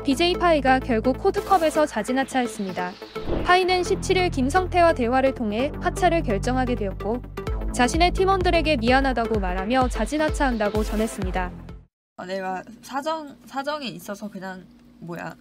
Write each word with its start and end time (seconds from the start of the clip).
BJ 0.00 0.32
파이가 0.34 0.80
결국 0.80 1.18
코드컵에서 1.18 1.86
자진하차했습니다. 1.86 2.92
파이는 3.44 3.82
17일 3.82 4.32
김성태와 4.32 4.94
대화를 4.94 5.32
통해 5.32 5.70
하차를 5.80 6.24
결정하게 6.24 6.74
되었고 6.74 7.22
자신의 7.72 8.10
팀원들에게 8.10 8.78
미안하다고 8.78 9.38
말하며 9.38 9.88
자진하차한다고 9.90 10.82
전했습니다. 10.82 11.52
아, 12.16 12.26
내가 12.26 12.64
사정 12.82 13.36
사정이 13.46 13.90
있어서 13.90 14.28
그냥 14.28 14.64
뭐야 14.98 15.36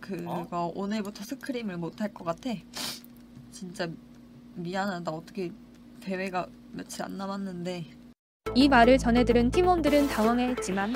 그거 0.00 0.70
오늘부터 0.74 1.24
스크림을 1.24 1.78
못 1.78 1.98
할 2.02 2.12
것 2.12 2.24
같아. 2.24 2.50
진짜 3.50 3.88
미안하다. 4.56 5.10
어떻게 5.10 5.50
대회가 6.00 6.46
며칠 6.72 7.02
안 7.02 7.16
남았는데 7.16 7.86
이 8.54 8.68
말을 8.68 8.98
전해 8.98 9.24
들은 9.24 9.50
팀원들은 9.50 10.08
당황해했지만 10.08 10.94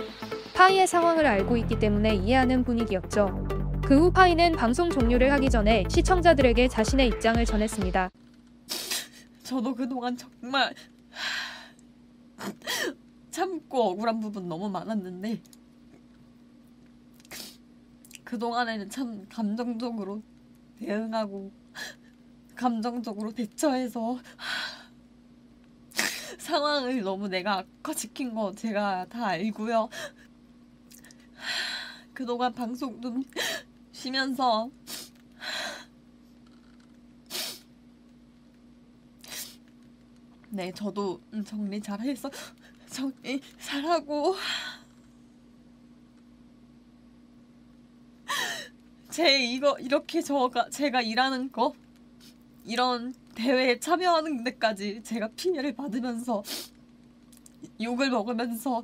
파이의 0.62 0.86
상황을 0.86 1.26
알고 1.26 1.56
있기 1.56 1.80
때문에 1.80 2.14
이해하는 2.14 2.62
분위기였죠. 2.62 3.48
그 3.84 3.98
후 3.98 4.12
파이는 4.12 4.52
방송 4.52 4.90
종료를 4.90 5.32
하기 5.32 5.50
전에 5.50 5.82
시청자들에게 5.90 6.68
자신의 6.68 7.08
입장을 7.08 7.44
전했습니다. 7.44 8.08
저도 9.42 9.74
그동안 9.74 10.16
정말 10.16 10.72
참고 13.32 13.90
억울한 13.90 14.20
부분 14.20 14.48
너무 14.48 14.70
많았는데 14.70 15.42
그동안에는 18.22 18.88
참 18.88 19.26
감정적으로 19.28 20.22
대응하고 20.78 21.50
감정적으로 22.54 23.32
대처해서 23.32 24.16
상황을 26.38 27.02
너무 27.02 27.26
내가 27.26 27.64
악화시킨 27.80 28.32
거 28.32 28.52
제가 28.52 29.06
다 29.06 29.26
알고요. 29.26 29.88
그동안 32.14 32.52
방송도 32.52 33.22
쉬면서 33.92 34.70
네, 40.50 40.70
저도 40.72 41.20
음, 41.32 41.42
정리 41.42 41.80
잘해서 41.80 42.30
정리 42.90 43.40
잘하고 43.58 44.36
제 49.10 49.42
이거 49.44 49.78
이렇게 49.78 50.20
저가 50.20 50.68
제가 50.68 51.00
일하는 51.00 51.50
거 51.50 51.72
이런 52.64 53.14
대회에 53.34 53.78
참여하는 53.78 54.44
데까지 54.44 55.02
제가 55.02 55.28
피해를 55.36 55.74
받으면서 55.74 56.42
욕을 57.80 58.10
먹으면서 58.10 58.82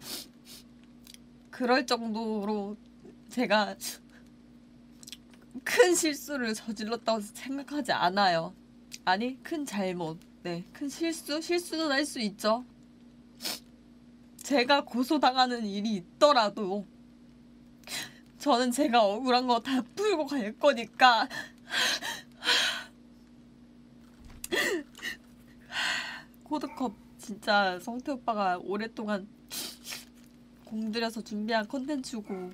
그럴 1.58 1.84
정도로 1.86 2.76
제가 3.30 3.74
큰 5.64 5.92
실수를 5.92 6.54
저질렀다고 6.54 7.20
생각하지 7.20 7.90
않아요. 7.90 8.54
아니, 9.04 9.42
큰 9.42 9.66
잘못. 9.66 10.20
네, 10.44 10.62
큰 10.72 10.88
실수? 10.88 11.40
실수는 11.42 11.90
할 11.90 12.06
수 12.06 12.20
있죠. 12.20 12.64
제가 14.36 14.84
고소당하는 14.84 15.66
일이 15.66 15.96
있더라도 15.96 16.86
저는 18.38 18.70
제가 18.70 19.04
억울한 19.04 19.48
거 19.48 19.58
다 19.58 19.82
풀고 19.96 20.26
갈 20.26 20.56
거니까 20.56 21.26
코드컵 26.44 26.94
진짜 27.18 27.80
성태 27.80 28.12
오빠가 28.12 28.58
오랫동안 28.62 29.26
공들여서 30.68 31.22
준비한 31.22 31.66
컨텐츠고 31.66 32.50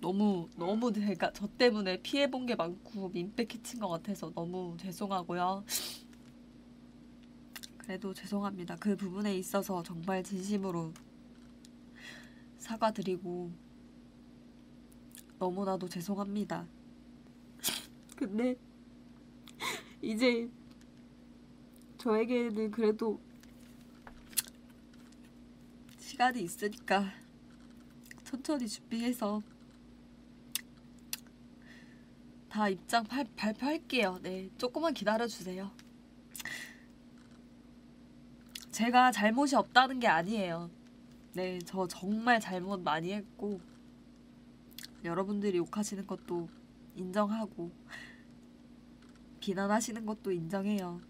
너무 0.00 0.48
너무 0.56 0.92
제가 0.92 1.32
저 1.32 1.46
때문에 1.46 2.02
피해 2.02 2.28
본 2.30 2.46
게 2.46 2.54
많고 2.56 3.10
민폐 3.10 3.44
끼친 3.44 3.80
것 3.80 3.88
같아서 3.88 4.30
너무 4.34 4.76
죄송하고요. 4.78 5.64
그래도 7.78 8.12
죄송합니다. 8.12 8.76
그 8.76 8.96
부분에 8.96 9.36
있어서 9.38 9.82
정말 9.82 10.22
진심으로 10.24 10.92
사과드리고 12.58 13.52
너무나도 15.38 15.88
죄송합니다. 15.88 16.66
근데 18.16 18.56
이제 20.02 20.50
저에게는 21.98 22.70
그래도 22.70 23.20
시간이 26.14 26.42
있으니까 26.42 27.10
천천히 28.22 28.68
준비해서 28.68 29.42
다 32.48 32.68
입장 32.68 33.02
발, 33.02 33.26
발표할게요. 33.34 34.20
네, 34.22 34.48
조금만 34.56 34.94
기다려주세요. 34.94 35.72
제가 38.70 39.10
잘못이 39.10 39.56
없다는 39.56 39.98
게 39.98 40.06
아니에요. 40.06 40.70
네, 41.32 41.58
저 41.64 41.88
정말 41.88 42.38
잘못 42.38 42.78
많이 42.80 43.12
했고 43.12 43.60
여러분들이 45.02 45.58
욕하시는 45.58 46.06
것도 46.06 46.48
인정하고 46.94 47.72
비난하시는 49.40 50.06
것도 50.06 50.30
인정해요. 50.30 51.00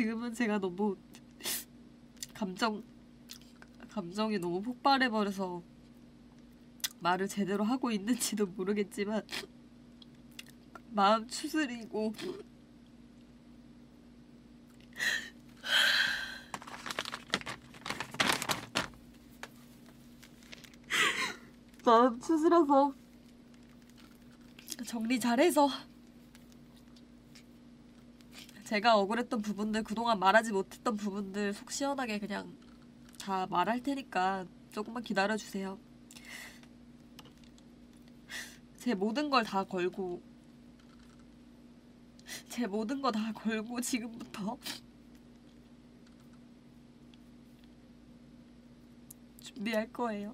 지금은 0.00 0.32
제가 0.32 0.58
너무 0.58 0.96
감정 2.32 2.82
감정이 3.90 4.38
너무 4.38 4.62
폭발해 4.62 5.10
버려서 5.10 5.62
말을 7.00 7.28
제대로 7.28 7.64
하고 7.64 7.90
있는지도 7.90 8.46
모르겠지만 8.46 9.20
마음 10.88 11.28
추스리고 11.28 12.14
마음 21.84 22.18
추스려서 22.18 22.94
정리 24.86 25.20
잘해서 25.20 25.68
제가 28.70 28.96
억울했던 28.98 29.42
부분들 29.42 29.82
그동안 29.82 30.20
말하지 30.20 30.52
못했던 30.52 30.96
부분들 30.96 31.52
속 31.54 31.72
시원하게 31.72 32.20
그냥 32.20 32.56
다 33.20 33.44
말할 33.50 33.82
테니까 33.82 34.46
조금만 34.70 35.02
기다려주세요. 35.02 35.76
제 38.76 38.94
모든 38.94 39.28
걸 39.28 39.42
다 39.42 39.64
걸고 39.64 40.22
제 42.48 42.68
모든 42.68 43.02
거 43.02 43.10
다 43.10 43.32
걸고 43.32 43.80
지금부터 43.80 44.56
준비할 49.40 49.92
거예요. 49.92 50.32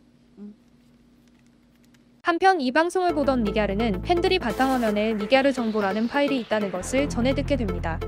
한편 2.20 2.60
이 2.60 2.70
방송을 2.70 3.14
보던 3.14 3.44
니갸르는 3.44 4.02
팬들이 4.02 4.38
바탕화면에 4.38 5.14
니갸르 5.14 5.54
정보라는 5.54 6.08
파일이 6.08 6.38
있다는 6.41 6.70
것을 6.70 7.08
전해 7.08 7.34
듣게 7.34 7.56
됩니다. 7.56 7.98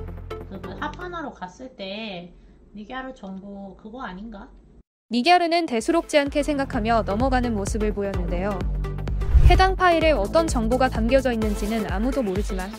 그 1.19 1.21
하파나로 1.21 1.33
갔을 1.33 1.75
때 1.75 2.33
니갸르 2.75 3.15
정보 3.15 3.77
그거 3.77 4.03
아닌가? 4.03 4.49
니갸르는 5.11 5.67
대수롭지 5.67 6.17
않게 6.19 6.43
생각하며 6.43 7.03
넘어가는 7.07 7.53
모습을 7.55 7.93
보였는데요. 7.93 8.57
해당 9.47 9.75
파일에 9.75 10.13
어떤 10.13 10.47
정보가 10.47 10.89
담겨져 10.89 11.33
있는지는 11.33 11.91
아무도 11.91 12.23
모르지만 12.23 12.71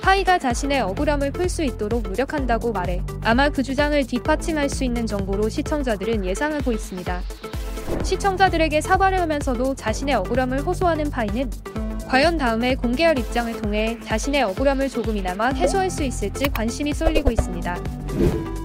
파이가 0.00 0.38
자신의 0.38 0.80
억울함을 0.80 1.32
풀 1.32 1.48
수 1.48 1.62
있도록 1.64 2.02
노력한다고 2.02 2.72
말해 2.72 3.02
아마 3.24 3.50
그 3.50 3.62
주장을 3.62 4.02
뒷받침할 4.06 4.70
수 4.70 4.84
있는 4.84 5.06
정보로 5.06 5.48
시청자들은 5.48 6.24
예상하고 6.24 6.72
있습니다. 6.72 7.20
시청자들에게 8.04 8.80
사과를 8.80 9.20
하면서도 9.20 9.74
자신의 9.74 10.14
억울함을 10.14 10.60
호소하는 10.62 11.10
파이는 11.10 11.50
과연 12.12 12.36
다음에 12.36 12.74
공개할 12.74 13.18
입장을 13.18 13.50
통해 13.62 13.98
자신의 14.04 14.42
억울함을 14.42 14.90
조금이나마 14.90 15.48
해소할 15.48 15.88
수 15.88 16.02
있을지 16.02 16.44
관심이 16.50 16.92
쏠리고 16.92 17.30
있습니다. 17.30 18.61